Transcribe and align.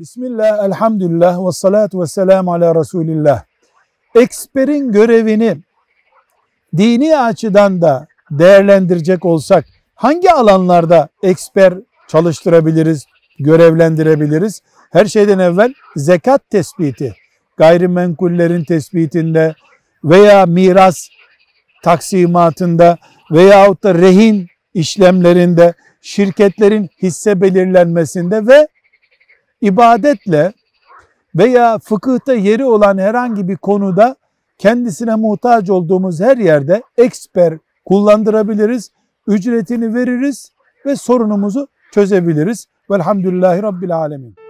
Bismillah, 0.00 0.64
elhamdülillah 0.64 1.46
ve 1.46 1.52
salatu 1.52 2.00
ve 2.00 2.06
selamu 2.06 2.52
ala 2.52 2.74
Resulillah. 2.74 3.42
Eksperin 4.14 4.92
görevini 4.92 5.56
dini 6.76 7.18
açıdan 7.18 7.82
da 7.82 8.06
değerlendirecek 8.30 9.24
olsak 9.24 9.64
hangi 9.94 10.32
alanlarda 10.32 11.08
eksper 11.22 11.74
çalıştırabiliriz, 12.08 13.06
görevlendirebiliriz? 13.38 14.62
Her 14.92 15.06
şeyden 15.06 15.38
evvel 15.38 15.74
zekat 15.96 16.50
tespiti, 16.50 17.14
gayrimenkullerin 17.56 18.64
tespitinde 18.64 19.54
veya 20.04 20.46
miras 20.46 21.08
taksimatında 21.84 22.98
veyahut 23.30 23.82
da 23.82 23.94
rehin 23.94 24.46
işlemlerinde, 24.74 25.74
şirketlerin 26.00 26.90
hisse 27.02 27.40
belirlenmesinde 27.40 28.46
ve 28.46 28.68
ibadetle 29.60 30.52
veya 31.34 31.78
fıkıhta 31.78 32.34
yeri 32.34 32.64
olan 32.64 32.98
herhangi 32.98 33.48
bir 33.48 33.56
konuda 33.56 34.16
kendisine 34.58 35.14
muhtaç 35.14 35.70
olduğumuz 35.70 36.20
her 36.20 36.36
yerde 36.36 36.82
eksper 36.96 37.58
kullandırabiliriz, 37.84 38.90
ücretini 39.26 39.94
veririz 39.94 40.52
ve 40.86 40.96
sorunumuzu 40.96 41.68
çözebiliriz. 41.92 42.66
Velhamdülillahi 42.90 43.62
Rabbil 43.62 43.96
Alemin. 43.96 44.45